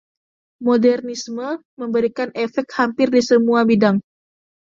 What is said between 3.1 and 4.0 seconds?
di semua bidang.